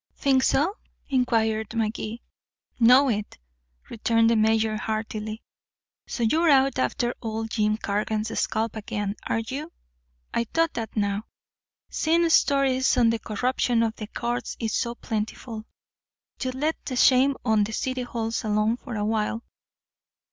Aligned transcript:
"Think 0.15 0.41
so?" 0.41 0.77
inquired 1.09 1.75
Magee. 1.75 2.23
"Know 2.79 3.07
it," 3.07 3.37
returned 3.87 4.31
the 4.31 4.35
mayor 4.35 4.75
heartily. 4.75 5.43
"So 6.07 6.23
you're 6.23 6.49
out 6.49 6.79
after 6.79 7.13
old 7.21 7.51
Jim 7.51 7.77
Cargan's 7.77 8.39
scalp 8.39 8.75
again, 8.75 9.15
are 9.27 9.41
you? 9.41 9.71
I 10.33 10.45
thought 10.45 10.73
that 10.73 10.95
now, 10.97 11.25
seeing 11.91 12.27
stories 12.31 12.97
on 12.97 13.11
the 13.11 13.19
corruption 13.19 13.83
of 13.83 13.95
the 13.95 14.07
courts 14.07 14.57
is 14.59 14.73
so 14.73 14.95
plentiful, 14.95 15.65
you'd 16.41 16.55
let 16.55 16.83
the 16.85 16.95
shame 16.95 17.35
of 17.45 17.63
the 17.65 17.71
city 17.71 18.01
halls 18.01 18.43
alone 18.43 18.77
for 18.77 18.95
a 18.95 19.05
while. 19.05 19.43